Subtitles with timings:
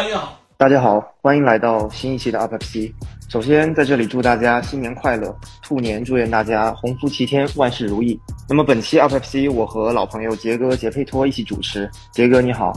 [0.00, 2.90] 大家好，大家好，欢迎来到新一期的 UpFC。
[3.28, 8.18] 首先，在这里祝大家新年快乐，兔年祝愿大家鸿福齐天，万事如意。
[8.48, 11.86] 那么本期 UpFC，我和老朋友杰哥杰佩托一起主持。
[12.14, 12.72] 杰哥你好，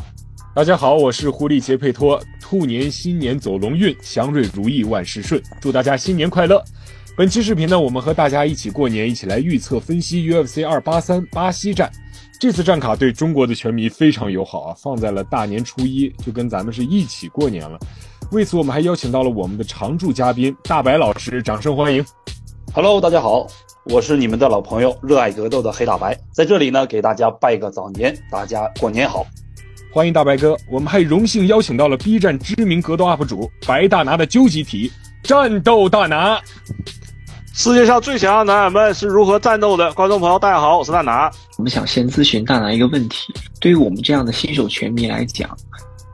[0.54, 2.21] 大家好，我是狐狸杰佩托。
[2.41, 6.62] 兔年新年走龙运，祥瑞如意，万事顺，祝大家新年快乐。
[7.15, 11.90] 本期视频呢，我们和大家一起过年，一起来预测分析 UFC 二八三巴西站。
[12.44, 17.80] 这次战卡对中国的拳迷非常友好啊，放在了大年初一，就跟咱们是一起过年了。
[18.31, 22.04] 为此，我们还邀请到了我们的常驻嘉宾大白老师，掌声欢迎。
[22.73, 23.48] Hello，大家好，
[23.85, 29.26] 我是你们的老朋友，热爱格斗的黑大白，在这里呢，给大家拜个早年，大家过年好。
[29.94, 34.91] 欢迎大白哥，我们还荣幸邀请到了 B 站知名格斗 UP 主白大拿的究极体
[35.23, 36.41] 战斗大拿。
[37.55, 39.93] 世界上最强的男人们是如何战斗的？
[39.93, 41.30] 观众朋友，大家好，我是大拿。
[41.55, 43.31] 我们想先咨询大拿一个问题：
[43.62, 45.48] 对于我们这样的新手拳迷来讲，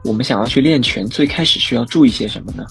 [0.04, 2.66] 我们想要去练拳，最开始需要注意些什么呢？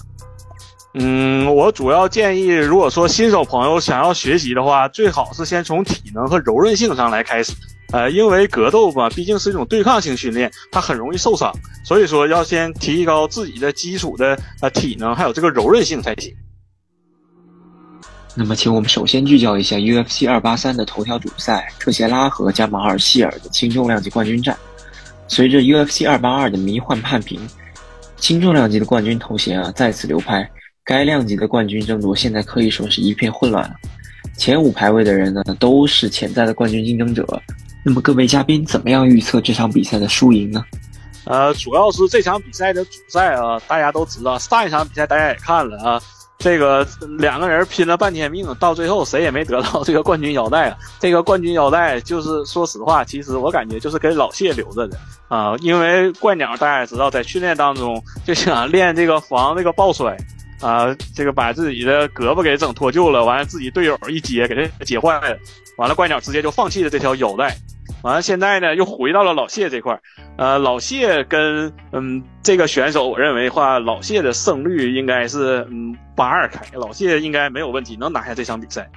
[0.93, 7.51] 嗯，我主要建议，如果说新手朋友想要学习的话，最好是先从体能和柔韧性上来开始。
[7.91, 11.51] 呃，因为格斗嘛，毕竟是一种对抗性训练，它很容易受伤，
[11.83, 16.31] 所以说要先提高自己的基础的呃体能，还有这个柔韧性才行。
[18.35, 24.57] 那么，请我们首先聚焦一下 UFC 二八三的头条主赛——特谢拉和加马尔希尔的轻重量级冠军战。
[25.27, 27.39] 随着 UFC 二八二的迷幻判平，
[28.17, 30.49] 轻重量级的冠军头衔啊再次流拍，
[30.85, 33.75] 该量级的冠军争夺现在可以说是一片混乱了。
[34.37, 37.25] 前五排位的人呢都是潜在的冠军竞争者。
[37.83, 40.63] 那么，各位嘉宾怎么样预测这场比赛的输赢呢？
[41.25, 46.01] 呃，主要是这场比赛的主赛啊，大家都知道，上一场比赛大家也看了啊。
[46.39, 46.87] 这个
[47.17, 50.77] 两个人拼了半天命，到最后谁也没得到这个冠军腰带啊！
[50.97, 60.15] 这个冠军腰带就是说实话，其实我感觉就是给老谢留着的啊，因为怪鸟大家也知道，在训练当中就想练这个防这个抱摔
[60.61, 65.37] 啊，这个把自己的胳膊给整脱臼了，完了自己队友一接给他接坏了，
[65.75, 67.53] 完了怪鸟直接就放弃了这条腰带。
[68.01, 70.01] 完了，现在呢又回到了老谢这块儿，
[70.37, 78.89] 呃，老谢跟嗯这个选手，我认为话老谢的胜率应该是嗯八二开，老谢应该没有问题，能拿下这场比赛。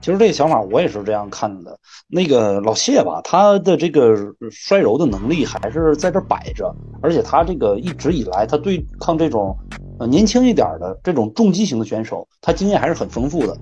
[0.00, 1.78] 其实这个想法我也是这样看的。
[2.06, 4.14] 那个老谢吧，他的这个
[4.50, 6.72] 摔柔的能力还是在这摆着，
[7.02, 9.56] 而且他这个一直以来他对抗这种。
[9.98, 13.56] 呃，年轻一点的这种重击型的选手，他经验还是很丰富的。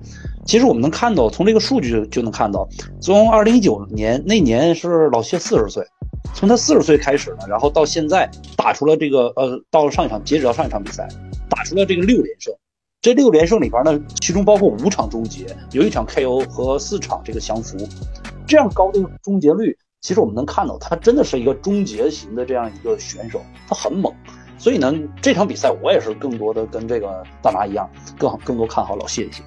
[0.45, 2.67] 其实我们能看到，从这个数据就能看到，
[2.99, 5.85] 从二零一九年那年是老谢四十岁，
[6.33, 11.07] 从他四十岁开始呢，然后到现在打出了这个呃，到了上一场，截止到上一场比赛，
[11.49, 12.53] 打出了这个六连胜。
[13.01, 17.77] 这六连胜里边呢，其中包括五场终结，有一场 KO 和四场这个降服。
[18.47, 24.13] 这样高的终结率，其实我们能看到，他真的是一个终结型的这样一个选手，他很猛。
[24.63, 27.85] 所以呢，这场比赛我也是更多的跟这个大拿一样，
[28.17, 29.43] 更更多看好老谢一些。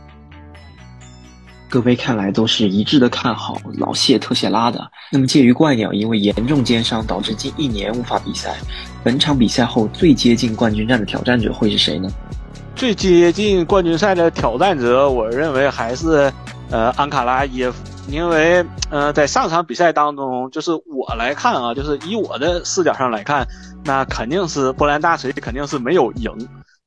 [1.70, 4.78] 各位看来都是一致的看好老谢特谢拉的。
[5.10, 8.56] 那么，介于怪鸟因为严重肩伤导致近一年无法比赛，
[9.02, 12.10] 本场比赛后最接近冠军战的挑战者会是谁呢？
[12.74, 16.30] 最接近冠军赛的挑战者，我认为还是
[16.68, 17.82] 呃安卡拉耶夫。
[18.08, 23.46] 因为，呃，在上场比赛当中，就是我来看啊，就是以我的视角上来看，
[23.84, 26.30] 那肯定是波兰大锤肯定是没有赢，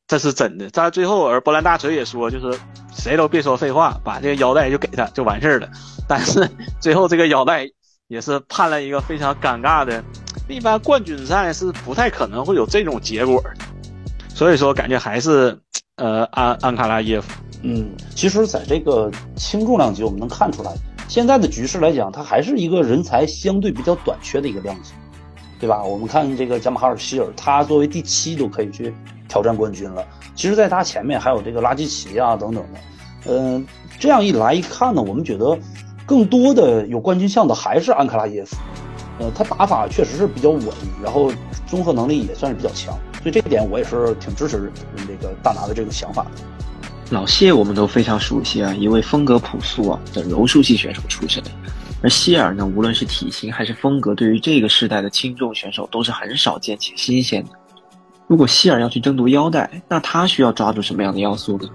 [0.08, 0.70] 这是真的。
[0.70, 2.58] 在最后，而波兰大锤也说，就是
[2.94, 5.68] 谁都别说废话，把这个腰带就给他就完事儿了。
[6.08, 7.70] 但是最后这个腰带
[8.08, 10.02] 也是判了一个非常尴尬的，
[10.48, 13.52] 一般冠军赛是不太可能会有这种结果的，
[14.34, 15.60] 所以说感觉还是，
[15.98, 17.30] 呃，安安卡拉耶夫。
[17.62, 20.72] 嗯，其实在这个轻重量级，我们能看出来。
[21.10, 24.94] 现在的局势来讲，它还是一个人才相对比较短缺的一个量级，
[25.60, 25.84] 对吧？
[25.84, 28.94] 我们看这个加马哈尔希尔，他作为第七都可以去
[29.28, 30.06] 挑战冠军了。
[30.36, 32.80] 其实，在他前面还有这个拉基奇啊等等的，
[33.26, 33.66] 嗯，
[33.98, 35.58] 这样一来一看呢，我们觉得
[36.06, 38.56] 更多的有冠军相的还是安卡拉耶夫，
[39.18, 40.68] 呃，他打法确实是比较稳，
[41.04, 41.32] 然后
[41.66, 42.94] 综合能力也算是比较强，
[43.24, 46.32] 所以这一点我也是挺支持这个大拿的这个想法的。
[47.12, 51.44] 老谢我们都非常熟悉啊，一位风格朴素啊的柔术系选手出身，
[52.04, 57.50] 而希尔呢，无论是体型还是风格，对于这个时代的轻重选手都是很少见且新鲜的。
[58.28, 61.68] 如果希尔要去争夺腰带，那他需要抓住什么样的要素呢？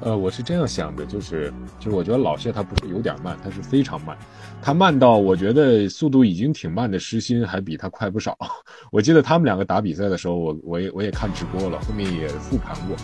[0.00, 4.16] 呃，我是这样想的，就是就是我觉得老谢他不是有点慢，他是非常慢，
[4.62, 8.38] 他慢到我觉得速度已经挺慢的，实心还比他快不少。
[8.92, 12.96] 我记得他们两个打比赛的时候，我我也我也看直播了，后面也复盘过。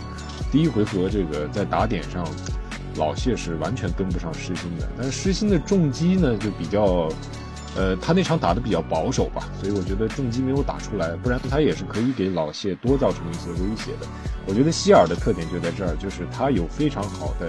[0.51, 2.25] 第一回合，这个在打点上，
[2.95, 4.89] 老谢是完全跟不上施心的。
[4.97, 7.07] 但是施心的重击呢，就比较
[7.77, 14.07] 呃，他那场打的比较保守吧，所以我觉得重击没有打出来，不然他也是可以给老谢多造成一些威胁的。
[14.47, 17.47] 我觉得希尔的特点就在这儿，就是他有非常好的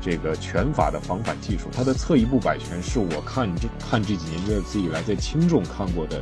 [0.00, 6.20] 这个拳法的防反技术，他的侧一步摆拳是我看这看这几年 UFC 以来在轻重看过的，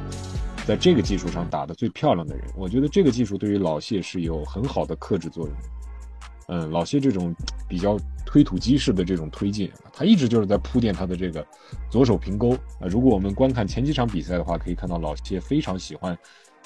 [0.67, 2.45] 在这个技术上打的最漂亮的人。
[2.55, 5.57] 我觉得这个技术对于老谢是有很好的克制作用。
[6.53, 7.33] 嗯，老谢这种
[7.69, 11.47] 比较推土机式的这种推进，他一直就是在铺垫他的这个
[11.89, 12.51] 左手平勾
[12.81, 12.89] 啊。
[12.89, 16.19] 如果我们观看前几场比赛的话，可以看到老谢非常喜欢，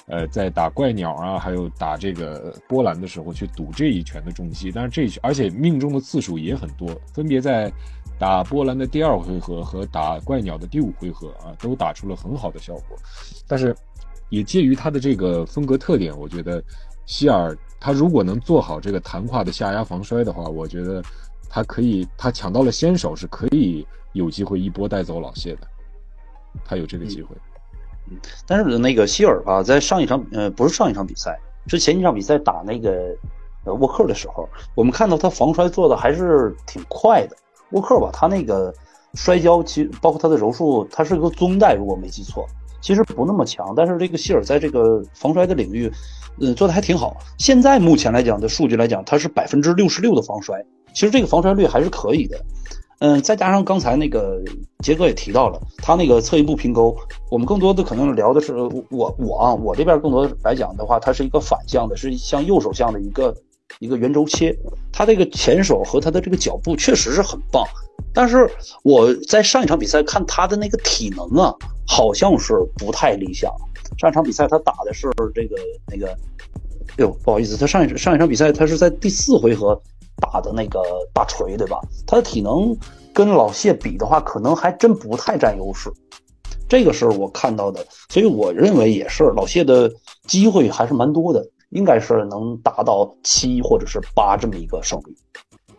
[0.07, 4.71] 呃，在打怪鸟啊，还有打这个波兰的时候去赌这一拳的重击。
[4.71, 7.71] 但是这一拳而且命中的次数也很多，分别在
[8.17, 12.97] 打波兰的第二回合和打怪鸟的第五回合啊，都打出了很好的效果。
[13.47, 13.75] 但是
[14.29, 16.63] 也介于他的这个风格特点，我觉得
[17.05, 17.57] 希尔。
[17.77, 21.03] 他如果能做好这个弹胯的下压防摔的话，我觉得
[21.47, 25.67] 他可以，他抢到了先手是可以有机会一波带走老谢的，
[26.63, 27.35] 他有这个机会。
[28.09, 28.17] 嗯，
[28.47, 31.37] 但是那个希尔吧，在上一场呃不是上一场比赛，
[31.67, 33.15] 是前几场比赛打那个
[33.65, 37.37] 呃沃克的时候，我们看到他防摔做的还是挺快的。
[37.69, 38.73] 沃克吧，他那个
[39.13, 42.47] 摔跤其实包括他的柔术，他是个中带，如果没记错，
[42.81, 43.75] 其实不那么强。
[43.75, 45.91] 但是这个希尔在这个防摔的领域。
[46.39, 47.15] 呃，做的还挺好。
[47.37, 52.37] 现在目前来讲的数据来讲，它是百分之六十六的防摔，其实这个防摔率还是可以的。
[52.99, 54.41] 嗯，再加上刚才那个
[54.79, 56.95] 杰哥也提到了，他那个侧翼步平勾，
[57.29, 58.53] 我们更多的可能聊的是
[58.89, 63.35] 我我啊，我这边更多来讲的话，它是一个反向的，是向右手向的一个
[63.79, 64.57] 一个圆周切。
[64.93, 67.65] 他这个前手和他的这个脚步确实是很棒，
[68.13, 68.49] 但是
[68.81, 71.53] 我在上一场比赛看他的那个体能啊，
[71.85, 73.51] 好像是不太理想。
[73.97, 75.55] 上一场比赛他打的是这个
[75.87, 79.79] 那个，哎呦，不好意思，他上一上一场比赛他是在第四回合
[80.21, 80.79] 打的那个
[81.13, 81.79] 大锤，对吧？
[82.05, 82.75] 他的体能
[83.13, 85.91] 跟老谢比的话，可能还真不太占优势。
[86.67, 89.91] 这个是我看到的，所以我认为也是老谢的
[90.27, 95.15] 机会还是蛮多的，应该是能达到七或者是八这么一个胜率。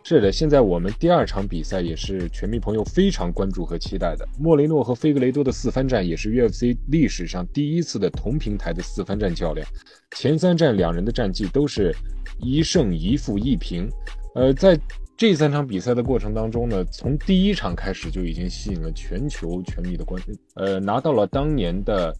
[0.09, 4.25] 是的，现在我们第二场比赛也是全民朋友非常关注和期待的。
[4.39, 9.67] 莫雷诺和菲格雷多的四番战也是 UFC 历史上第一次的同平台的四番战较量。
[10.11, 11.93] 前三战两人的战绩都是
[12.39, 13.89] 一胜一负一平。
[14.33, 14.79] 呃，在
[15.17, 22.15] 这三场比赛的过程当中呢，从第一场开始就已经吸引了全球全迷的关注，呃，拿到了当年的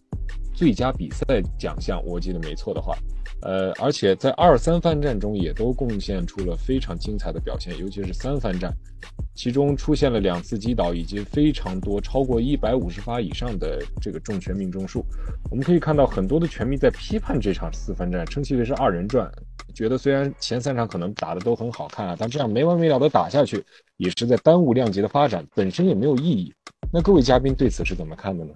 [0.58, 1.24] 最佳比赛
[1.56, 2.98] 奖项，我记得没错的话。
[3.42, 8.74] 呃，而且在二三番战中也都贡献出了非常精彩的表现，尤其是三番战，
[9.36, 15.04] 其中出现了两次击倒以及非常多超过一百五十发以上的这个重拳命中数。
[15.48, 19.30] 我们可以看到很多的拳迷在批判这场四番战，称其为是二人转，
[19.72, 23.64] 觉得虽然前三场可能打的都很好看啊，但这样没完没了的打下去，
[23.98, 26.52] 也是在耽误量级的发展，本身也没有意义。
[26.92, 28.52] 那各位嘉宾对此是怎么看的呢？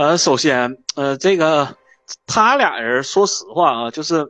[0.00, 1.76] 呃，首先，呃，这个。
[2.26, 4.26] 他俩人说实话啊，就是，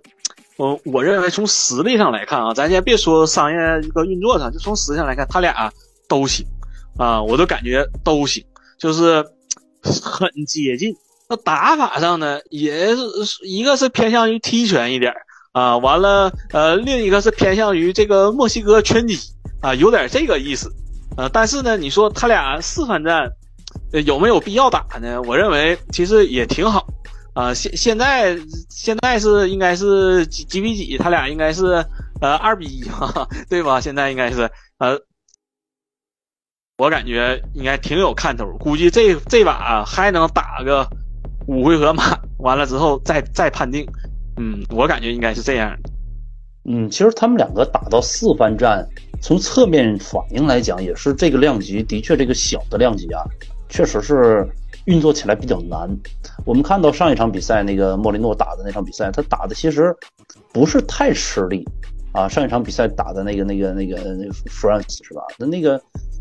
[0.58, 5.72] 我我认为从实力上来看啊，咱先别说商业一个运作上，就从实力上来看，他俩
[6.08, 6.44] 都行
[6.98, 8.44] 啊，我都感觉都行，
[8.78, 9.24] 就是
[10.02, 10.92] 很接近。
[11.28, 13.02] 那打法上呢，也是
[13.44, 15.14] 一个是偏向于踢拳一点
[15.52, 19.16] 啊，完了呃，另一个是偏向于这个墨西哥拳击
[19.62, 20.70] 啊，有点这个意思。
[21.16, 23.30] 呃，但是呢，你说他俩四番战
[23.92, 25.20] 有没有必要打呢？
[25.22, 26.86] 我认为其实也挺好。
[27.32, 28.36] 啊，现现在
[28.68, 30.98] 现在是应该是几几比几？
[30.98, 31.84] 他俩应该是
[32.20, 33.80] 呃二比一哈，对吧？
[33.80, 34.98] 现在应该是呃，
[36.76, 40.88] 我感觉应该挺有看头，估计这这把还能打个
[41.46, 43.86] 五回合满，完了之后再再判定。
[44.36, 45.76] 嗯，我感觉应该是这样。
[46.64, 48.86] 嗯，其实他们两个打到四番战，
[49.22, 53.22] 从侧面反应来讲，也是这个量级的确这个小的量级啊，
[53.70, 54.46] 确实是。
[54.86, 55.94] 运作起来比较难。
[56.46, 59.94] 我们看到上一场比赛，那个莫雷诺打的那场比赛，他打的其实
[60.54, 61.68] 不是太吃力
[62.12, 62.26] 啊。
[62.26, 65.20] 上一场比赛打的那个、那个、那个、那个 France 是吧？
[65.38, 65.80] 那那个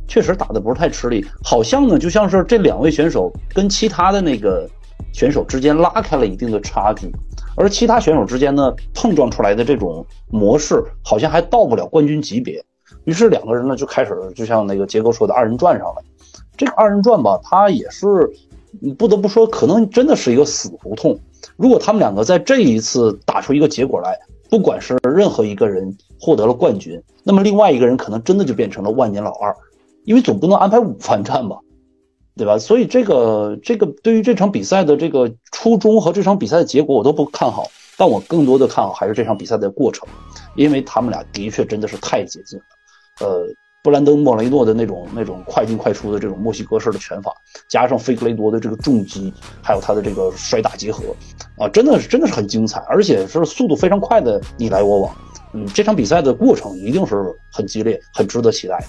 [0.10, 4.70] 确实打的不是太吃力，好像呢，就像是这两位选手跟其他的那个
[5.14, 7.10] 选手之间拉开了一定的差距，
[7.56, 12.64] 而其他选手之间呢，碰撞出来的这种模式好像还到不了冠军级别。
[13.06, 16.04] 于是两个人呢就开始，就像那个杰哥说的，二人转上了。
[16.60, 18.30] 这个二人转吧，他也是。
[18.82, 21.20] 你不得不说，可能真的是一个死胡同。
[21.58, 24.16] 如果他们两个在这一次打出一个结果来，
[24.48, 29.54] 不管是任何一个人获得了冠军，那么另外一个人可能真的就变成了万年老二，
[30.06, 31.58] 因为总不能安排五番战吧，
[32.38, 32.60] 对吧？
[32.60, 37.66] 所以这个这个对于这场比赛的这个初衷和这场比赛的结果，我都不看好。
[37.98, 40.08] 但我更多的看好还是这场比赛的过程，
[40.56, 42.66] 因为他们俩的确真的是太接近了。
[43.22, 43.46] 呃，
[43.82, 47.34] 布兰登·莫雷诺的那种那种快进快出的这种墨西哥式的拳法，
[47.70, 51.16] 加上费格雷多的这个重击，还有他的这个摔打结合，
[51.58, 55.16] 啊，真的是真的是很精彩，而且是速度非常快的你来我往。
[55.54, 57.16] 嗯，这场比赛的过程一定是
[57.54, 58.84] 很激烈，很值得期待。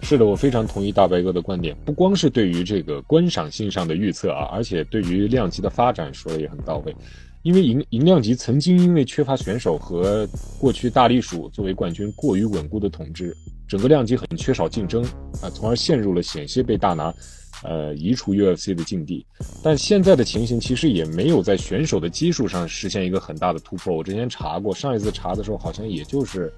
[0.00, 6.96] 是的，我非常同意大白哥的观点，不光是对于这个观赏性上的预测啊，而且对于量级的发展说的也很到位。
[7.42, 10.26] 因为银银量级曾经因为缺乏选手和
[10.58, 13.34] 过去大力鼠作为冠军过于稳固的统治，
[13.70, 15.00] 整个量级很缺少竞争
[15.40, 17.14] 啊，从而陷入了险些被大拿，
[17.62, 19.24] 呃移除 UFC 的境地。
[19.62, 23.96] 但现在的情形其实也没有在选手的基数上实现一个很大的突破。
[23.96, 26.52] 我之前查过，上一次查的时候好像也就是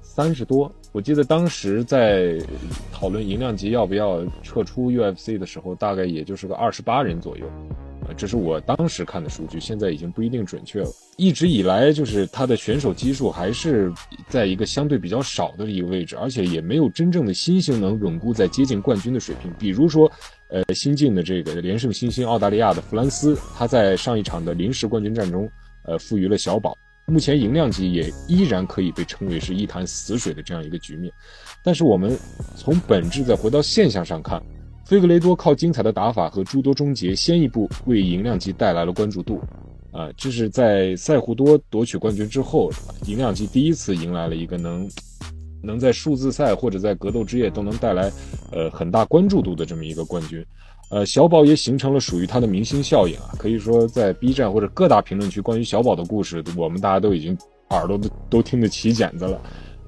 [0.00, 0.72] 三十多。
[0.92, 2.38] 我记得当时在
[2.92, 7.44] 讨论银量级要不要撤出 UFC 的时候，大概也就是个二十八人左右。
[8.16, 10.90] 这是我当时看的数据，现在已经不一定准确了。
[11.16, 13.92] 一直以来，就是他的选手基数还是
[14.28, 19.52] 在一个相对比较少的一个位置，而且也没有真正的新星能稳固在接近冠军的水平。
[19.58, 20.10] 比如说，
[20.48, 25.50] 呃，新晋的这个连胜新星澳大利亚的弗兰斯，他在上一场的临时冠军战中，
[25.84, 26.76] 呃，负于了小宝。
[27.06, 31.12] 目前赢量级也依然可以被称为是一潭死水的这样一个局面。
[31.62, 32.14] 但是我们
[32.54, 34.42] 从本质再回到现象上看。
[34.88, 39.38] 菲格雷多靠精彩的打法和诸多终结，先一步为银量级带来了关注度。
[39.92, 42.70] 啊，这是在塞胡多夺取冠军之后，
[43.06, 44.88] 银量级第一次迎来了一个能
[45.62, 48.10] 能在数字赛或者在格斗之夜都能带来
[48.50, 50.42] 呃很大关注度的这么一个冠军。
[50.90, 57.36] 呃，小宝也形成了属于他的明星效应啊，可以说在 B 站或者各大评论区关于小宝的故事，我们大家都已经
[57.68, 59.38] 耳朵都都听得起茧子了。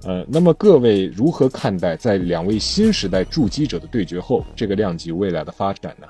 [0.05, 6.07] 呃，那么各位如何看待在两位新时代筑基者的对决后，这个量级未来的发展呢？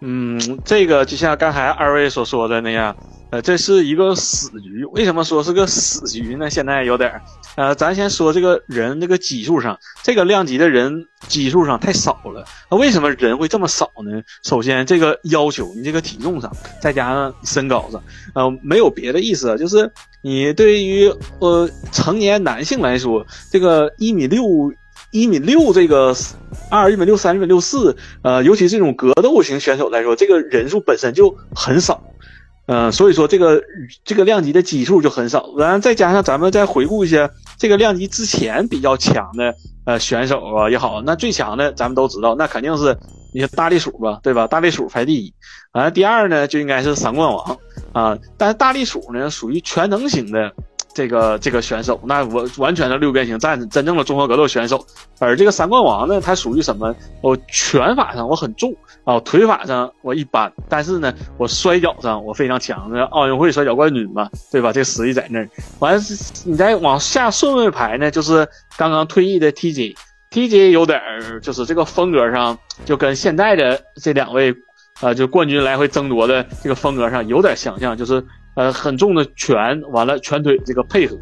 [0.00, 2.96] 嗯，这个就像刚才二位所说的那样。
[3.30, 4.84] 呃，这是一个死局。
[4.86, 6.48] 为什么说是个死局呢？
[6.48, 7.22] 现在有点儿，
[7.56, 12.46] 呃，咱先说这个人这个基数上，这个量级的人基数上太少了。
[12.70, 14.22] 那为什么人会这么少呢？
[14.44, 18.02] 首先，这个要求你这个体重上，再加上身高上，
[18.34, 19.92] 呃，没有别的意思，就是
[20.22, 24.72] 你对于呃成年男性来说，这个一米六、
[25.10, 26.16] 一米六这个
[26.70, 32.02] 二、一米六三、一米六四，呃，尤其这种格斗型选手来说，这个人数本身就很少。
[32.68, 33.62] 嗯，所以说这个
[34.04, 39.54] 这个量级的基数就很少，然后再加上咱们再回顾一下这个量级之前比较强的
[39.86, 42.94] 呃选手啊也好，那最强的咱们都知道，那肯定是
[43.32, 44.46] 你大力鼠吧，对吧？
[44.46, 45.32] 大力鼠排第一，
[45.72, 47.58] 完第二呢就应该是三冠王
[47.92, 50.52] 啊，但是大力鼠呢属于全能型的。
[50.94, 54.84] 这个这个选手，那我完全是六边形战士，真正的综合格斗选手。
[55.20, 56.94] 而这个三冠王呢，他属于什么？
[57.20, 64.72] 我拳法上我很重啊，腿法上我一般，但是呢，我摔跤上我非常强，那奥运会摔跤冠军嘛，对吧？
[64.72, 65.48] 这实力在那儿。
[65.78, 66.02] 完了，
[66.44, 74.54] 你再往下顺位排呢，就是刚刚退役的 TJ，TJ 有点儿就是这个风格上就跟现在的这两位，
[75.00, 78.24] 呃，就冠军来回争夺的这个风格上有点相像，就是。
[78.58, 81.16] 呃，很重的拳，完了拳腿这个配合，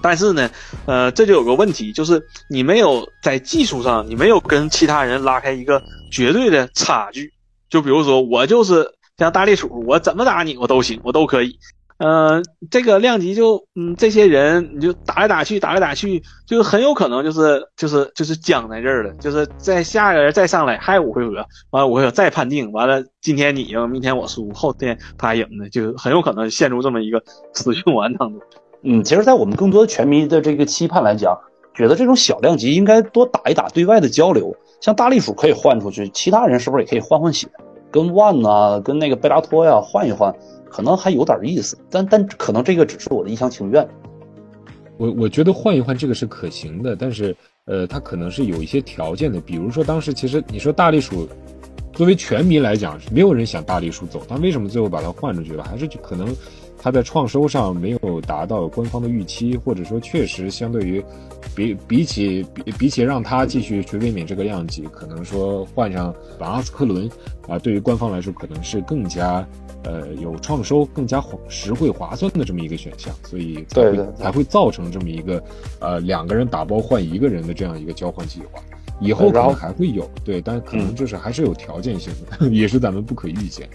[0.00, 0.48] 但是呢，
[0.86, 5.82] 呃，这就有个问题，就是你没有在技术上，你没有跟其他人拉开一个
[6.12, 7.32] 绝对的差距。
[7.68, 11.58] 就比如说，我就是像大力鼠，我怎么打你，我都行，我都可以。
[11.96, 21.34] 呃，这个量级就，嗯，这些人你就打来打去，打来打去，就很有可能就是就是就是僵在这儿了，就是在下一个人再上来，还有五回合，
[21.70, 27.22] 完了五回合再判定，完了今天你赢，明天我输，后天他赢的，就很有可能陷入这么一个
[27.52, 28.40] 死循环当中。
[28.82, 31.38] 嗯，其实，在我们更多的拳迷的这个期盼来讲，
[31.74, 37.46] 觉得这种小量级应该多打一打对外的交流，像大力鼠可以换出去，其他人是不是也可以换换血，
[37.90, 40.34] 跟万啊，跟那个贝拉托呀换一换？
[40.74, 43.86] 可能还有点意思，但但可能这个只是我的一厢情愿。
[44.96, 49.40] 我我觉得换一换这个是可行的，但是呃，它可能是有一些条件的。
[49.40, 51.28] 比如说当时其实你说大力鼠，
[51.92, 55.62] 作为全民来讲，没有人想大力鼠走，但为什么最后把它换出去了？
[55.62, 56.34] 还是可能
[56.84, 61.02] 他在创收上没有达到官方的预期，或者说确实相对于
[61.56, 67.08] 比比起比比起让他继续去卫冕这个量级，可能说换上本阿斯克伦
[67.48, 69.46] 啊，对于官方来说可能是更加。
[69.86, 75.44] 呃，有创收更加实惠划算的这么一个选项，所以才会才会造成这么一个
[75.78, 78.62] 呃两个人打包换一个人的这样一个交换计划。
[78.98, 83.68] 以后可能还会有，对，但可能就是还是有条件性的， 也是咱们不可预见。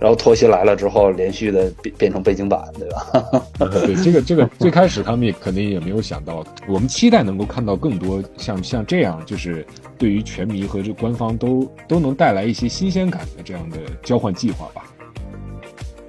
[0.00, 3.42] 然后拖鞋来了之后，连续的变变成背景板，对吧？
[3.58, 9.66] 对，这个这个最开始他们也肯定也没有想到，我们期待能够看到更多像像这样，就是
[9.98, 14.84] 对于全迷和这官方都都能带来一些新鲜感的这样的交换计划吧。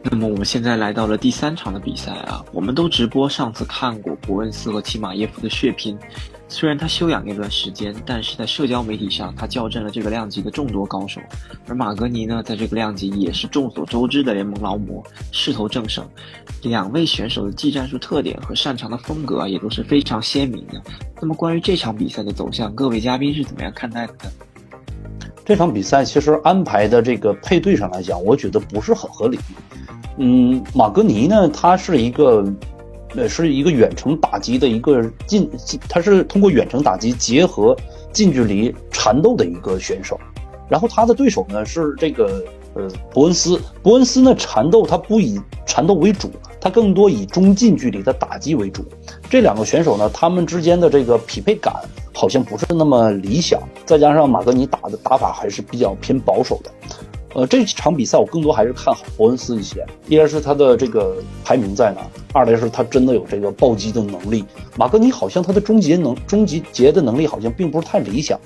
[0.02, 5.98] 那么我们现在来到了第三场的比赛啊，我们都直播上次看过伯恩斯和齐马耶夫的血拼，
[6.52, 11.22] 虽然他休养一段时间，但是在社交媒体上，他校正了这个量级的众多高手。
[11.68, 15.02] 而马格尼呢，在这个量级也是众所周知的联盟劳模，
[15.32, 16.04] 势头正盛。
[16.64, 20.82] 两位选手的技战术特点和擅长的风格啊也都是非常鲜明的。
[21.22, 24.32] 那么，关于这场比赛的走向，各位嘉宾是怎么样看待的呢？
[25.46, 29.40] 这场比赛其实安排的这个配对上来讲，我觉得不是很合理。
[30.18, 32.44] 嗯，马格尼呢，他是一个，
[33.16, 35.50] 呃，是一个远程打击的一个近，
[35.88, 37.76] 他是通过远程打击结合
[38.12, 40.20] 近距离缠斗的一个选手。
[40.70, 42.44] 然后他的对手呢是这个
[42.76, 48.86] 呃伯恩斯，伯恩斯呢缠斗他不以缠斗为主，他更多以中近距离的打击为主。
[49.30, 51.74] 这两个选手呢，他们之间的这个匹配感。
[52.12, 56.72] 好像不是那么理想，再加上马格尼打的打法还是比较偏保守的，
[57.36, 59.86] 呃，这场比赛我更多还是看好伯恩斯一些。
[60.08, 62.02] 一来是他的这个排名在哪，
[62.34, 64.44] 二来是他真的有这个暴击的能力。
[64.76, 68.40] 马格尼好像他的终结能终结的能力好像并不是太理想，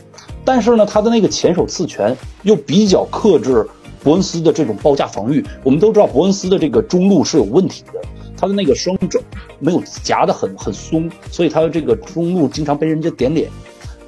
[0.43, 3.65] 但是呢，他的那个前手刺拳又比较克制
[4.03, 5.45] 伯恩斯的这种报价防御。
[5.63, 8.01] 我们都知道伯恩斯的这个中路是有问题的。
[8.35, 9.21] 他的那个双肘
[9.59, 13.49] 没有夹得很很松，所以他的这个中路经常被人家点脸。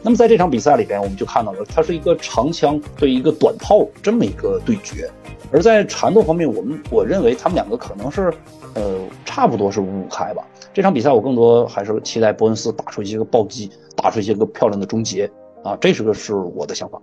[0.06, 5.10] 那么在这场比赛里边，我们就看到了，他是一个长枪对一个短炮这么一个对决。
[5.52, 8.32] 而在缠斗方面，我们我认为他们两个可能是，
[8.76, 10.48] 呃，差不多是五五开吧。
[10.72, 15.28] 这场比赛我更多还是期待伯恩斯打出一些个暴击，打出一些个漂亮的终结
[15.64, 17.02] 啊，这是个是我的想法。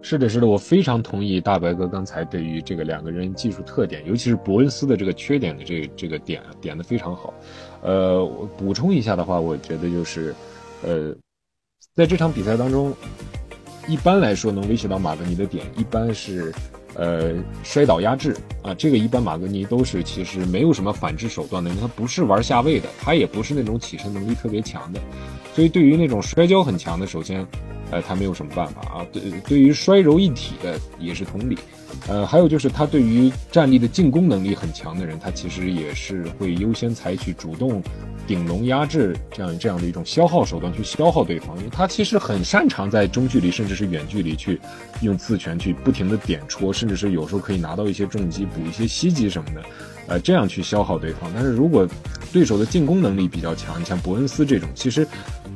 [0.00, 7.32] 是的，是的，我非常同意大白哥刚才对于这个两个人技术特点，尤其是伯恩斯的这个缺点的这这个点点的非常好。
[7.80, 10.34] 呃，我补充一下的话，我觉得就是，
[10.82, 11.14] 呃，
[11.94, 12.94] 在这场比赛当中，
[13.86, 16.52] 一般来说能威胁到马格尼的点，一般是
[16.94, 25.00] 呃摔倒压制啊，这个一般马格尼都是其实没有什么反制手段的，因为他不是玩下位的，他也不是那种起身能力特别强的，
[25.54, 27.46] 所以对于那种摔跤很强的，首先。
[27.90, 29.06] 呃，他没有什么办法啊。
[29.12, 31.58] 对，对于摔柔一体的也是同理。
[32.08, 37.82] 呃，还有就是他对于站立的进攻能力很强的人，他其实也是会优先采取主动
[38.26, 44.60] 顶龙压制这样这样的一种消耗手段去消耗对方，因为他其实很擅长在中距离甚至是远距离去
[45.00, 49.62] 用刺拳去不停的点戳，甚至是有时候可以拿到一些重击补一些袭击什么的，
[50.06, 51.30] 呃，这样去消耗对方。
[51.34, 51.88] 但是如果
[52.32, 55.06] 对手的进攻能力比较强，你像伯恩斯这种，其实。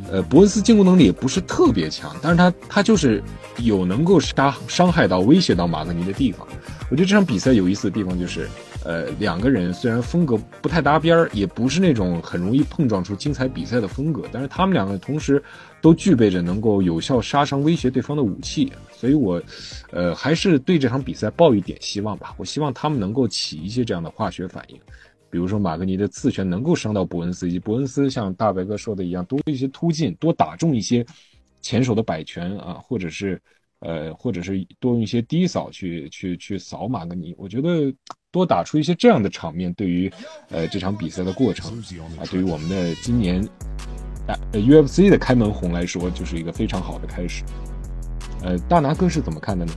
[0.09, 3.21] 呃，伯恩斯进攻能力也不是特别强，但是他他就是
[3.59, 6.47] 有能够杀伤害到、威胁到马格尼的地方。
[6.89, 8.49] 我觉得这场比赛有意思的地方就是，
[8.87, 15.43] 呃，两个人虽然风格不太搭边儿，也不是那种很容易碰撞出精彩比赛的风格，但是他们两个同时
[15.81, 19.43] 都具备着能够有效杀伤、威胁对方的武器，所以我，
[19.91, 22.33] 呃，还是对这场比赛抱一点希望吧。
[22.37, 24.79] 我希望他们能够起一些这样的化学反应。
[25.29, 31.05] 比如说马格尼的刺拳能够伤到伯恩斯，以及伯恩斯像大白哥说的一样，多一些突进，多打中一些
[31.61, 33.43] 前手的摆拳啊，或者是
[33.81, 37.35] 呃，或者是多用一些低扫去去去扫马格尼。
[37.37, 37.93] 我觉得
[38.37, 40.13] 多打出一些这样的场面，对于
[40.51, 41.73] 呃这场比赛的过程
[42.19, 43.43] 啊，对于我们的今年
[44.27, 47.43] 啊 UFC 的开门红来说，就是一个非常好的开始。
[48.43, 49.73] 呃，大拿哥是怎么看的呢？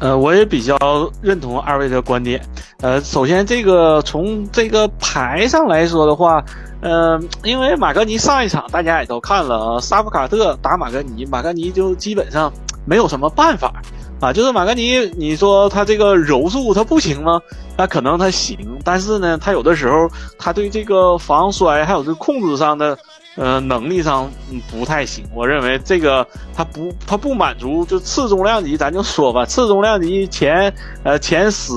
[0.00, 0.74] 呃，我也比较
[1.20, 2.42] 认同二位的观点。
[2.80, 6.42] 呃，首先这个从这个牌上来说的话，
[6.80, 12.50] 呃，因为马格尼上一场大家也都看了，沙夫卡特打马格尼，马格尼就基本上
[12.86, 13.82] 没有什么办法
[14.22, 14.32] 啊。
[14.32, 17.42] 就是马格尼，你说他这个柔术他不行吗？
[17.76, 20.08] 那可能他行，但是呢，他有的时候
[20.38, 22.96] 他对这个防摔还有这控制上的。
[23.34, 24.30] 呃，能力上
[24.70, 30.70] 不太行，我认为这个他不他不满足，就次重量级，咱就说吧，次重量级前
[31.02, 31.72] 呃前十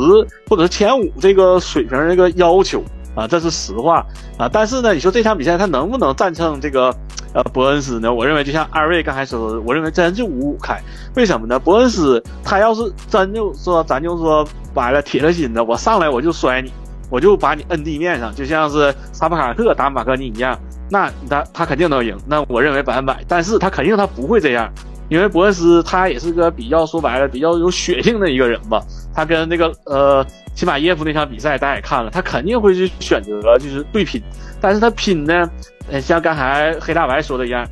[0.49, 2.83] 或者是前五这个水平这个要求
[3.15, 4.05] 啊，这是实话
[4.37, 4.49] 啊。
[4.51, 6.93] 但是呢，你说这场比赛他能不能战胜这个
[7.35, 8.11] 呃伯恩斯呢？
[8.11, 10.81] 我认为就像二位刚才说的，我认为真就五五开。
[11.15, 11.59] 为什么呢？
[11.59, 16.71] 伯恩斯他要是真就说咱就说白了铁了心的，我上来我就摔你，
[17.09, 20.57] 我就把你摁地面上，就像是沙巴卡特打马克尼一样。
[20.89, 23.21] 那他他肯定能赢，那我认为百分百。
[23.27, 24.71] 但是他肯定他不会这样，
[25.09, 28.81] 因为伯恩斯他也是个比较说白了比较有血性的一个人吧。
[29.13, 34.21] 他跟那个呃齐马耶夫那场比赛大家也看了，他肯定会去选择就是对拼。
[34.59, 35.49] 但是他拼呢，
[35.91, 37.67] 呃像刚才黑大白说的一样，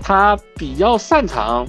[0.00, 1.66] 他比较擅长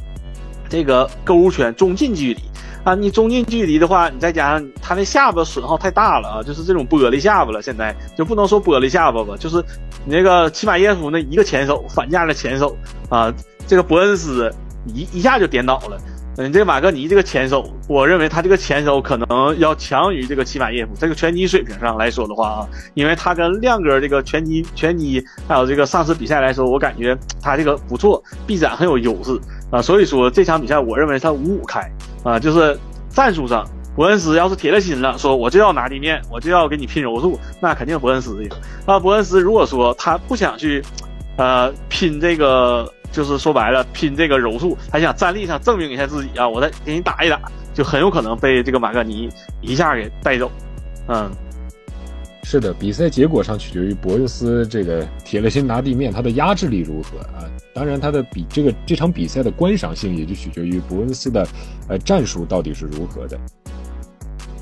[0.69, 2.41] 这个勾拳中近距离。
[2.83, 7.61] 啊，你中近距离的话，你再加上他那下巴损耗太大了啊，就是这种玻璃下巴了。
[7.61, 9.57] 现在就不能说玻璃下巴吧，就是
[10.05, 12.77] 你那个齐马耶夫那一个前手反架的前手
[13.09, 13.33] 啊，
[13.67, 14.49] 这个伯恩斯
[14.93, 15.97] 一一下就颠倒了。
[16.39, 20.91] 嗯，这个马格尼这个前手，我认为他这个前手可能要强于这个齐马耶夫。
[20.95, 29.35] 这个拳击水平上来说的话啊，因为他跟亮哥这个拳击拳击还有这个上次比赛来说，我感觉他这个不错，臂展很有优势
[29.71, 29.81] 啊。
[29.81, 31.91] 所以说这场比赛，我认为他五五开
[32.23, 32.77] 啊，就是
[33.09, 38.49] 战术上，伯恩斯要是铁了心了，说我就要拿地面，我就要跟你拼柔术，那肯定伯恩斯赢。
[38.85, 40.83] 那，伯恩斯如果说他不想去，
[41.35, 42.93] 呃，拼这个。
[43.11, 46.47] 就是说白了，拼这个柔术，还想站立上证明一下自己啊！
[46.47, 47.39] 我再给你打一打，
[47.73, 49.29] 就很有可能被这个马格尼
[49.61, 50.51] 一下给带走。
[51.07, 51.31] 嗯，
[52.43, 57.49] 是的，比赛结果上取决于伯恩斯这个铁了心拿地面，他的压制力如何啊？
[57.73, 61.47] 当然，他的比这个这场比赛的观赏性也就取决于伯恩斯的
[61.87, 63.39] 呃战术到底是如何的。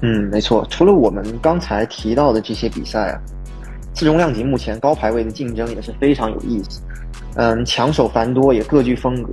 [0.02, 0.66] 嗯，没错。
[0.70, 3.22] 除了我们刚才提到的这些比赛啊，
[3.94, 6.82] 次重量级目前高排位的竞争也是非常有意思。
[7.36, 9.32] 嗯，强手繁多，也各具风格，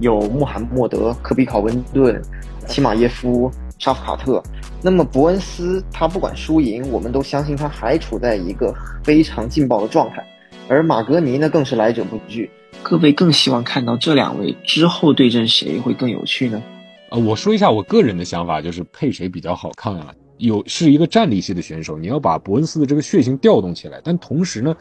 [0.00, 2.20] 有穆罕默德、科比考温顿、
[2.66, 4.42] 齐马耶夫、沙夫卡特。
[4.82, 10.24] 那么伯恩斯，他不管输赢，我们都相信他还处在一个非常劲爆的状态。
[10.68, 12.50] 而马格尼呢，更是来者不拒。
[12.82, 16.62] 各位更希望看到这两位之后对阵谁会更有趣呢？
[17.10, 20.14] 呃，我说一下我个人的想法，就是配谁比较好看啊？
[20.36, 24.76] 有是一个战力系的选手，你要把伯恩斯的这个血性调动起来，但同时呢？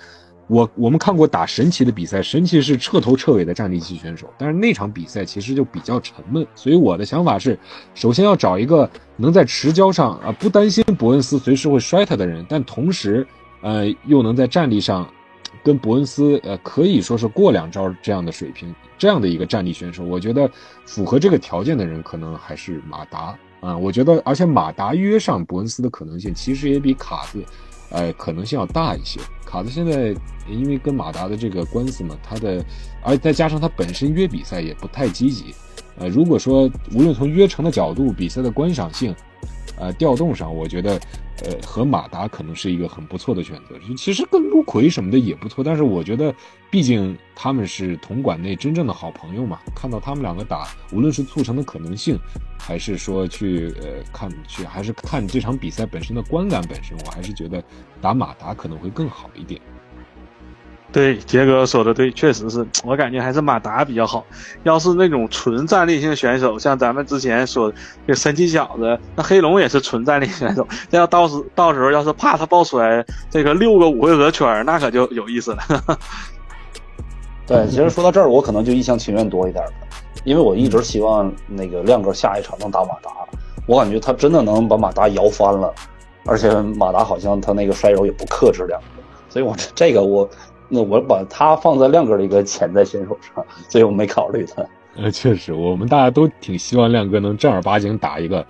[0.48, 7.60] 我我们看过打神奇的比赛，神奇是彻头彻尾的战力系选手，但是那场比赛其实就比较沉闷，所以我的想法是，
[7.94, 13.28] 首先要找一个能在持交上啊不担心伯恩斯随时会摔他的人，但同时，
[13.62, 15.06] 呃又能在战力上
[15.62, 20.50] 跟伯恩斯呃可以说是过两招这样的水平，这样的一个战力选手，我觉得
[20.86, 27.44] 符合这个条件的人可能还是马达啊，我觉得而且马达约上伯恩斯的可能性其实也比卡子。
[27.90, 29.20] 呃，可能性要大一些。
[29.46, 30.14] 卡特现在
[30.50, 32.64] 因为跟马达的这个官司嘛，他的，
[33.02, 35.54] 而再加上他本身约比赛也不太积极。
[35.98, 39.16] 呃，如果说无论从约成的角度、比赛的观赏性，
[39.78, 41.00] 呃，调动上，我觉得。
[41.44, 43.76] 呃，和马达可能是一个很不错的选择。
[43.96, 46.34] 其实跟陆奎什么的也不错，但是我觉得，
[46.72, 49.60] 毕竟他们是同馆内真正的好朋友嘛。
[49.76, 52.18] 看到他们两个打，无论是促成的可能性，
[52.60, 57.64] 还是说去呃看去，还是看这场比赛本身的观感本身，我还是觉得
[58.02, 59.62] 打马达可能会更好一点。
[60.98, 64.26] 对，杰哥说的对，确实是我感觉还是马达比较好。
[64.64, 67.72] 要是那种纯战力性选手，像咱们之前说
[68.08, 70.68] 这神奇小子，那黑龙也是纯战力选手。
[70.90, 76.00] 这要到时到时候要是怕他爆出来这个六个五回合圈，那可就有意思了。
[77.46, 79.72] 对，其实说到这儿，我可能就一厢情愿多一点了，
[80.24, 83.12] 因为我一直希望那个亮哥下一场能打马达，
[83.68, 85.72] 我感觉他真的能把马达摇翻了，
[86.26, 90.28] 而且马达好像他那个摔柔也不克制亮哥，所以我这个我。
[90.70, 94.66] 那我把他放在亮哥的一个潜在选手上，所以我没考虑他。
[94.96, 98.46] 呃，确实，我们大家都挺希望亮哥能正儿八经打一个，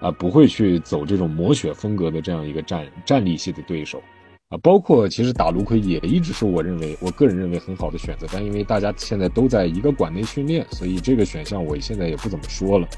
[0.00, 4.02] 啊，不会去走这种磨血风格的这样一个战战力系的对手，
[4.48, 12.88] 啊，包括其实打卢奎也一直是我认为我个人认为很好的选择，但因为大家现在都在一个馆内训练，所以这个选项我现在也不怎么说了。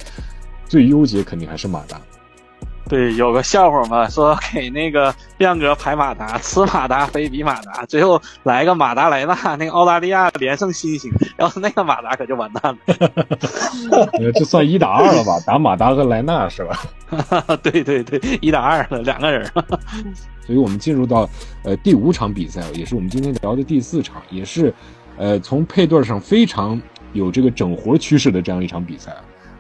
[0.67, 2.01] 最优解肯定还是马达。
[2.87, 12.79] 对，有个笑话嘛，说给那个亮哥排马达，吃马达非比马达，最后来个马达莱纳，那个澳大利亚连胜新星，要是那个马达可就完蛋了。
[14.35, 15.41] 这算一打二了吧？
[15.47, 16.79] 打马达和莱纳是吧？
[17.63, 19.51] 对对对，一打二了，两个人。
[20.47, 21.29] 所以我们进入到
[21.63, 24.73] 呃第五场比赛，也是我们今天聊的第四场，也是
[25.17, 26.81] 呃从配对上非常
[27.15, 29.11] 有这个整活趋势的这样一场比赛。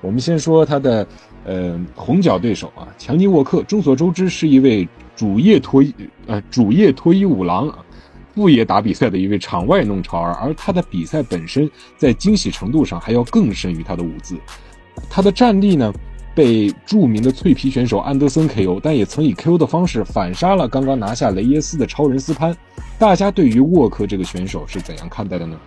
[0.04, 1.06] 我们先说他的。
[1.46, 5.94] 呃，红角对手啊，强尼沃克，众所周知是一位主业脱衣
[6.26, 7.70] 呃主业脱衣舞郎，
[8.34, 14.38] 副业打比赛的一位场外弄潮儿，而他的比赛本身在惊喜程度上还要更胜于他的舞姿。
[15.10, 15.92] 他的战力呢，
[16.34, 22.56] 被著名的脆皮选手安德森 KO，但也曾以 KO 的方式反杀了刚刚拿下雷耶斯的超人斯潘。
[22.98, 25.58] 大家对于沃克这个选手是怎样看待的呢？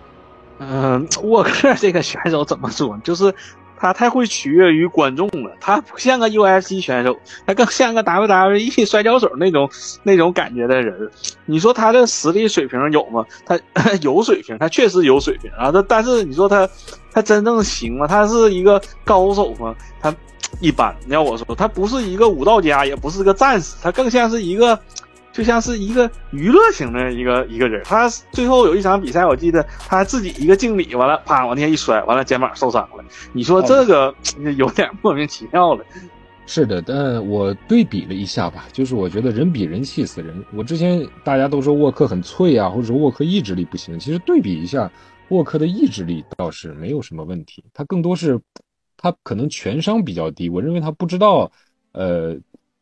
[0.58, 2.98] 嗯，沃克这个选手怎么说？
[3.04, 3.32] 就是。
[3.78, 9.70] 他太会取悦于观众了，他不像个 UFC 选手，他更像个 WWE 摔跤手那种
[10.02, 11.10] 那种感觉的人。
[11.46, 13.24] 你说他的实力水平有吗？
[13.46, 13.58] 他
[14.02, 15.70] 有水平，他确实有水平啊。
[15.70, 16.68] 他但是你说他
[17.12, 18.06] 他真正行吗？
[18.06, 19.74] 他是一个高手吗？
[20.00, 20.14] 他
[20.60, 20.94] 一般。
[21.06, 24.78] 要我说，他不是一个武道家，也不是个战士，他更像是一个。
[25.38, 33.04] 就像是一个娱乐型的一个一个人，他最后有一场比赛，我记得他自己一个敬礼，完了啪往地下一摔，完了肩膀受伤了。
[33.32, 34.12] 你说这个
[34.58, 35.84] 有点莫名其妙了。
[36.44, 40.44] 是的，但我对比了一下吧，就是我觉得人比人气死人。
[40.52, 44.90] 我之前大家都说沃克很脆啊，或者说沃克意志力不行，其实对比一下，
[45.28, 48.40] 沃克的意志力倒是没有什么问题，他更多是
[48.96, 51.52] 他可能全商比较低，我认为他不知道，
[51.92, 52.36] 呃，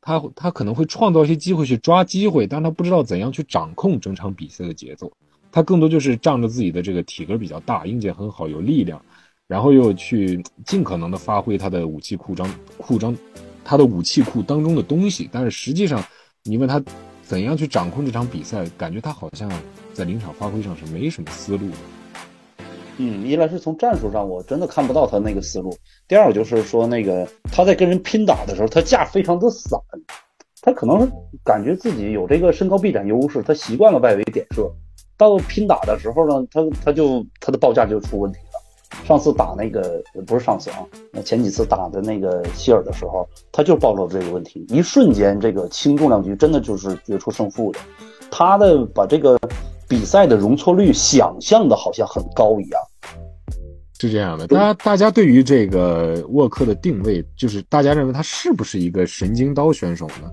[0.06, 5.10] 他他可能会创造一些机会去抓机会，但他不知道怎样去掌控整场比赛的节奏。
[5.50, 9.02] 他更多就是仗着自己的这个体格比较大，硬件很好，有力量，
[9.48, 13.16] 然后又去尽可能的发挥他的武器库张库张，
[13.64, 15.28] 他的武器库当中的东西。
[15.32, 16.00] 但是实际上，
[16.44, 16.80] 你问他
[17.22, 19.50] 怎样去掌控这场比赛，感觉他好像
[19.92, 21.68] 在临场发挥上是没什么思路。
[22.98, 25.70] 嗯，一来是从战术上，我真的看不到他那个思路；
[26.08, 29.78] 第二个，就是说那个他在跟人拼打的时候，他架非常的散，
[30.62, 31.12] 他可能是
[31.44, 34.70] 感觉自己有这个身高臂展优势，他习惯了外围点射。
[35.18, 39.04] 到拼打的时候呢，他他就他的报价就出问题了。
[39.04, 40.78] 上次打那个不是上次啊，
[41.10, 47.78] 那前几次打的那个希尔的时候，他就暴露这个问题，一瞬间这个轻重量级真的就是决出胜负的。
[48.30, 49.38] 他的把这个
[49.88, 52.80] 比赛的容错率想象的好像很高一样，
[53.98, 54.46] 是这样的。
[54.46, 60.30] 大家大家对于这个沃克的定位，就是大家认为他是不是一个神经刀选手呢？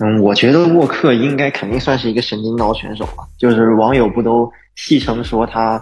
[0.00, 3.24] 嗯，我觉得沃克应该肯定算是一个神经刀选手吧。
[3.38, 5.80] 就是网友不都戏称说他，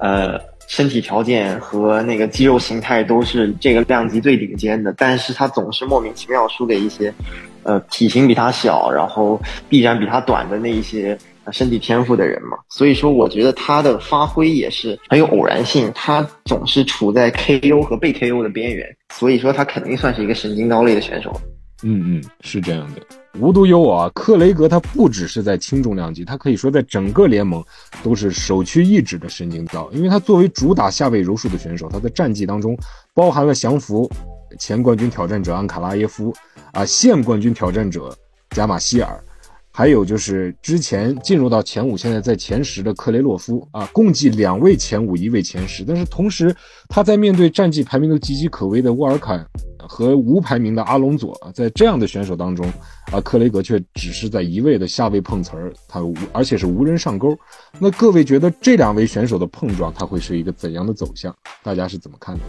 [0.00, 7.12] 呃，身体条件和那个肌肉形态都是这个量级最顶尖的，但是他总是莫名其妙输给一些，
[7.64, 11.18] 呃，体型比他小，然后臂展比他短的那一些
[11.52, 12.56] 身体天赋的人嘛。
[12.68, 21.32] 所以说，我觉得他的发挥也是很有偶然性，他总是处在 KO 和被 KO 的边缘，所以说他肯定算是一个神经刀类的选手。
[21.82, 23.00] 嗯嗯，是这样的。
[23.38, 27.64] 无独有偶啊，克雷格他不只是在轻重量级，他可以说在整个联盟
[28.02, 29.88] 都是首屈一指的神经刀。
[29.92, 32.76] 因为他作为主打下位柔术的选手，他的战绩当中
[33.14, 34.10] 包含了降服
[34.58, 36.34] 前冠军挑战者安卡拉耶夫
[36.72, 38.14] 啊，现冠军挑战者
[38.50, 39.18] 加马希尔，
[39.80, 45.82] 还有就是之前进入到前五，现在在前十的克雷洛夫啊，共计两位前五，一位前十。
[45.82, 46.54] 但是同时，
[46.86, 49.42] 他在面对战绩排名都岌岌可危的沃尔坎。
[49.78, 52.70] 和无排名的阿隆佐，在这样的选手当中，
[53.10, 57.34] 啊，克雷格却只是在一味的下位碰瓷儿，他无而且是无人上钩。
[57.78, 61.34] 那各位觉得这两位选手的碰撞，他会是一个怎样的走向？
[61.62, 62.42] 大家是怎么看的？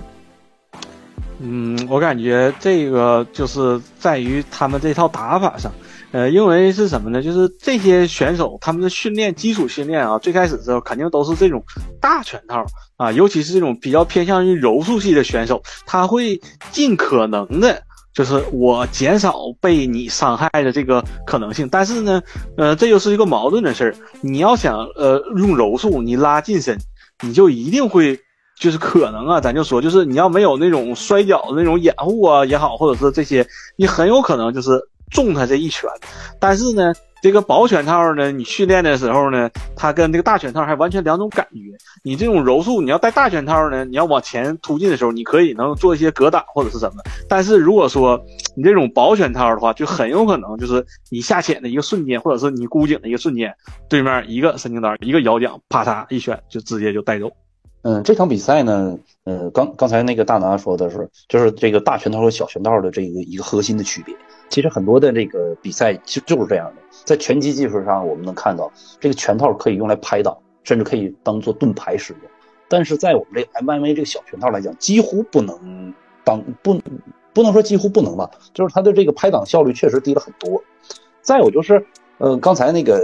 [1.39, 5.71] 嗯，我感觉这个就是在于他们这套打法上。
[6.11, 7.21] 呃，因为是什么呢？
[7.23, 11.63] 就是这些选手他们的训练基础训练啊，最开始的时候肯定都是这种
[12.01, 12.65] 大拳套
[12.97, 16.37] 啊，尤其是这种比较偏向于柔术系的选手，他会
[16.69, 17.81] 尽可能的，
[18.13, 21.69] 就是我减少被你伤害的这个可能性。
[21.71, 22.21] 但是呢，
[22.57, 23.95] 呃，这就是一个矛盾的事儿。
[24.19, 26.77] 你要想呃用柔术，你拉近身，
[27.23, 28.19] 你就一定会
[28.59, 33.47] 就是可能啊，咱就说，就是你要没有那种摔跤的那种掩护啊也好，或者是这些，
[33.77, 34.71] 你很有可能就是。
[35.11, 35.89] 中他这一拳，
[36.39, 41.59] 但是呢，这个薄拳套呢，你训练的时候呢，它跟这个大拳套还完全两种感觉。
[42.03, 47.03] 你这种柔术，你要带大拳套呢，你要往前突进的时候，你可以能做一些格挡或者是什么。
[47.29, 48.19] 但是如果说
[48.55, 53.53] 你这种薄拳套的话，就很有可能就是你下潜的一个瞬间，或者是你箍颈的一个瞬间，
[53.89, 57.29] 对面一个神经刀，一个摇桨，啪嚓一拳就直接就带走。
[57.83, 64.15] 嗯，这场比赛呢，呃，刚刚才那个大拿说的是，就是这个大拳套和小拳套的这个一个核心的区别。
[64.51, 72.21] 其实很多的这个比赛其实就是这样的，在拳击技术上，我们能看到这个拳套可以用来拍挡，甚至可以当做盾牌使用。
[72.67, 75.93] 但是在我们这个 MMA 这个小拳套来讲，几乎不能
[76.25, 76.77] 当不
[77.33, 80.61] 不能说几乎不能吧，就是它的这个拍挡效率确实低了很多。
[81.21, 81.85] 再有就是，
[82.17, 82.99] 呃，刚才那个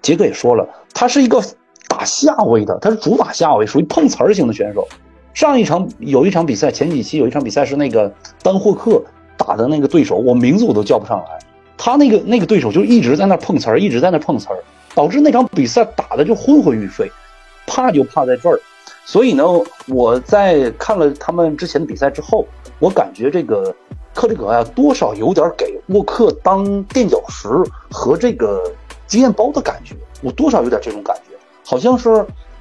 [0.00, 1.42] 杰哥也说了，他是一个
[1.88, 4.88] 打下位的，他是主打下位，属于碰瓷儿型的选手。
[5.34, 8.10] 上一场有一场比赛，前几期有一场比赛是那个
[8.42, 9.04] 丹霍克。
[9.36, 11.38] 打的那个对手，我名字我都叫不上来。
[11.78, 14.58] 他那个那个对手就一直在那碰瓷儿，一直在那碰瓷儿，
[14.94, 17.10] 导致那场比赛打的就昏昏欲睡。
[17.66, 18.60] 怕就怕在这儿。
[19.04, 19.44] 所以呢，
[19.88, 22.46] 我在看了他们之前的比赛之后，
[22.78, 23.74] 我感觉这个
[24.14, 27.48] 克里格呀，多少有点给沃克当垫脚石
[27.90, 28.62] 和这个
[29.06, 29.94] 经验包的感觉。
[30.22, 32.08] 我多少有点这种感觉，好像是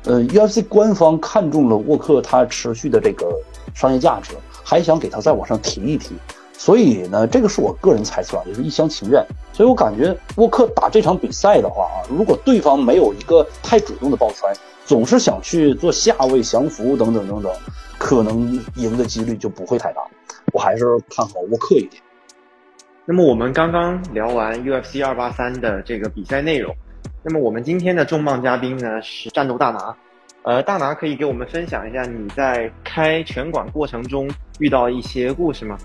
[0.03, 3.27] 呃，UFC 官方看中了沃克他持续的这个
[3.73, 4.33] 商业价值，
[4.63, 6.15] 还想给他再往上提一提。
[6.57, 9.23] 所以呢，这个是我个人猜测啊，也是一厢情愿。
[9.53, 14.51] 所以我感觉沃克打这场比赛的话啊，如果对方没有一个太主动的抱摔，
[14.85, 17.51] 总是想去做下位降服等等等等，
[17.97, 20.01] 可能赢的几率就不会太大。
[20.53, 22.01] 我还是看好沃克一点。
[23.05, 26.75] 那么我们刚刚聊完 UFC 二八三的这个比赛内容，
[27.21, 29.95] 那么我们今天的重磅嘉宾呢是战斗大拿。
[30.41, 35.77] 呃，大拿可以给我们分享一下你在开拳馆过程中遇到一些故事吗？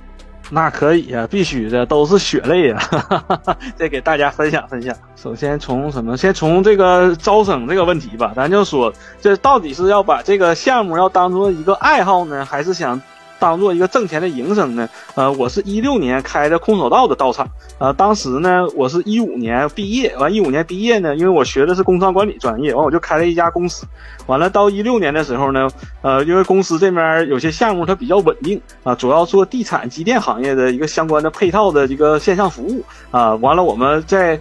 [0.53, 2.79] 那可以呀，必须的，都是血泪呀！
[3.77, 4.95] 再给大家分享分享。
[5.15, 6.17] 首先从什么？
[6.17, 8.33] 先从这个招生这个问题吧。
[8.35, 13.01] 咱就说，这到底是要把这个项目要当做一个爱好呢，还是想
[13.41, 17.49] 当做一个挣钱的营生呢，呃，我是一六年开的空手道的道场，
[17.79, 23.87] 呃，当时呢，我是一五年毕业，完一五年毕业呢，因为我学的是工商管理专业，完我就开了一家公司，
[24.27, 25.67] 完了到一六年的时候呢，
[26.03, 34.39] 呃，因为公司这边有些项目它比较稳定啊，主要做地产机电行业的一个相关的配套的一个线上服务啊，完了我们在。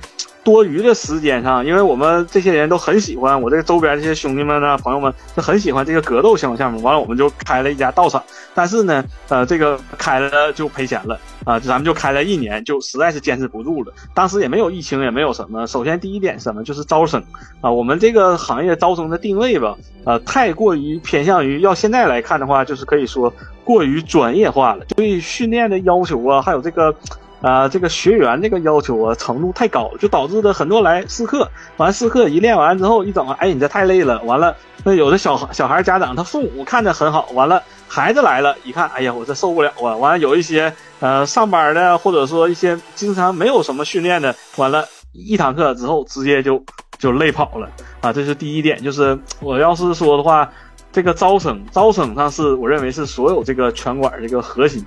[0.50, 6.82] 多余的时间上，因为我们这些人都很喜欢我这个周边这些兄弟们呢、朋友们就很喜欢这个格斗相关项目。
[6.82, 8.24] 完了，我们就开了一家道场，
[8.56, 13.94] 但是呢，呃，这个开了就赔钱了啊，咱们就开了一年，就实在是坚持不住了。
[14.16, 15.68] 当时也没有疫情，也没有什么。
[15.68, 17.24] 首先第一点什么，就是招生
[17.62, 23.32] 啊，我们这个行业招生的定位吧，呃，太过于偏向于要现在来看的话，就是可以说
[23.64, 26.96] 过于专业化了，对训练的要求啊，还有这个。
[27.42, 34.22] 啊，这个学员这个要求啊程度太高，就导致的很多来试课，完试课一练完之后一整，哎，你这太累了。
[34.24, 39.96] 完了，那有的小小孩家长他父母看着很好，完了孩子来了，一看，哎呀，我这受不了啊。
[39.96, 46.62] 完了，有一些呃上班的或者说一些经常没有什么训练的，完了，一堂课之后直接就
[46.98, 47.70] 就累跑了
[48.02, 48.12] 啊。
[48.12, 50.52] 这是第一点，就是我要是说的话，
[50.92, 54.86] 这个招生招生上是我认为是所有这个拳馆这个核心。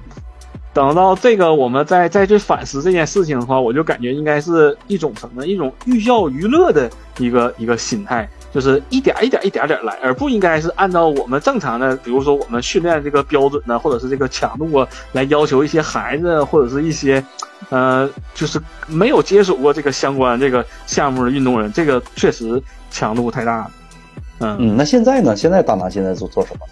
[0.75, 5.47] 等到这个，我们再再去反思这件事情的话，我就感觉应该是一种什么？
[5.47, 17.23] 一种寓教于乐的一个一个心态，就是一点一点一点点来，而不应该是按照我们正常的，比如说我们训练这个标准呢，或者是这个强度啊，来要求一些孩子或者是一些，
[17.69, 23.71] 呃，就是没有接触过这个相关这个项目的运动人，这个确实强度太大了。
[24.39, 25.37] 嗯嗯，那现在呢？
[25.37, 26.67] 现在大拿现在做做什么？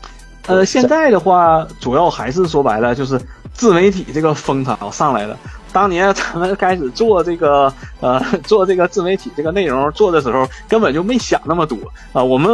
[0.51, 3.21] 呃，现在的话，主要还是说白了就是。
[3.53, 5.37] 自媒体这个风潮上来了。
[5.71, 11.77] 当年咱们开始做这个，呃， 做这个自媒体这个内容做的时候，根本就没想那么多
[12.13, 12.23] 啊。
[12.23, 12.51] 我们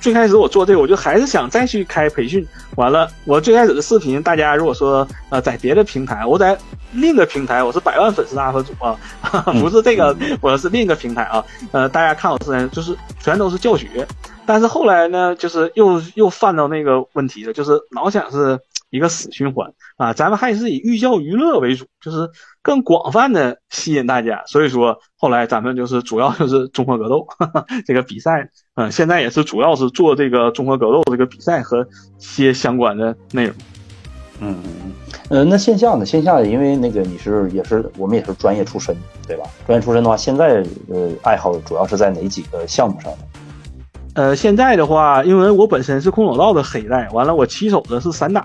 [0.00, 2.44] 最开始我做这个，我就还是想再去开培训。
[2.74, 6.56] 完了，我最开始的视频，大家如果说呃在别的平台，我在
[6.92, 8.96] 另一个平台，我是百万粉丝 UP 主啊，
[9.60, 11.44] 不是这个，我是另一个平台啊。
[11.70, 14.04] 呃，大家看我视频就是全都是教学，
[14.50, 18.58] 但是后来呢，就是又又犯到那个问题了，就是老想是。
[18.92, 20.12] 一个死循环啊！
[20.12, 22.28] 咱们还是以寓教于乐为主，就是
[22.60, 24.42] 更广泛的吸引大家。
[24.46, 27.24] 所以说，后来咱们就是主要就是综合格斗
[27.86, 31.86] 这个比赛，嗯，现在也是主要是做这个综合格斗这个比赛和一
[32.18, 33.54] 些相关的内容。
[34.40, 34.92] 嗯嗯嗯，
[35.28, 36.04] 呃，那线下呢？
[36.04, 38.92] 线下因为那个你是也是我们也是专业出身，
[39.24, 39.44] 对吧？
[39.68, 43.18] 专业出身的话，现在呃爱好主要是在哪几个项目上呢？
[44.14, 48.42] 呃，现在的话，因为我本身是空手道的黑带，完了我起手的是散打，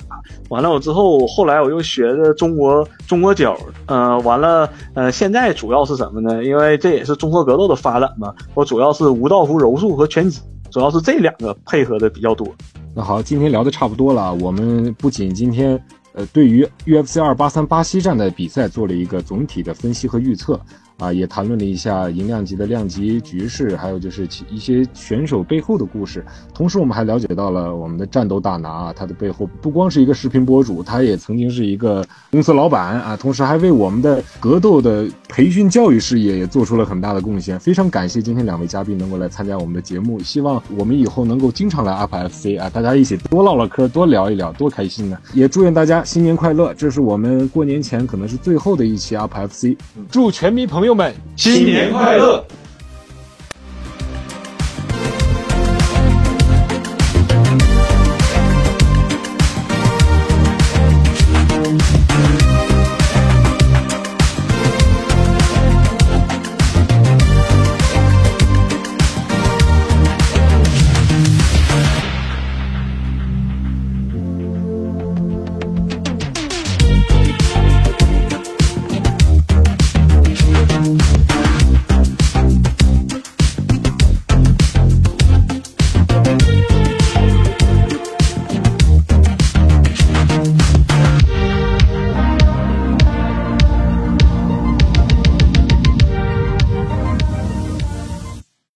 [0.49, 6.43] 完了我之后后来我又学的中国中国脚，呃，完了呃，现在主要是什么呢？
[6.43, 10.39] 因为这也是综合格斗的发展嘛，我主要是无道服柔术和拳击，
[10.71, 12.47] 主要是这两个配合的比较多。
[12.93, 20.60] 那好，今天聊的差不多了，我们不仅今天呃对于 UFC 二八三巴西站的比赛做了一个总体的分析和预测。
[20.97, 26.23] 啊，也谈论了一下银量级的量级局势，还有就是一些选手背后的故事。
[26.53, 33.17] 同时，我们还了解到了我们的战斗大拿啊，他的背后不光是一个视频博主，他也曾经是一个公司老板啊。
[33.17, 37.60] 同时，还为我们的格斗的培训教育事业也做出了很大的贡献。
[37.60, 45.17] 非常感谢今天两位嘉宾能够来参加我们的节目，希望我们以后能够经常来 UPFC 啊，大家一起多唠唠嗑，多聊一聊，多开心呢！
[45.34, 46.73] 也祝愿大家新年快乐！
[46.75, 49.75] 这是我们过年前可能是最后的一期 UPFC，
[50.10, 50.84] 祝全民朋友。
[50.85, 52.45] 朋友们，新年快乐！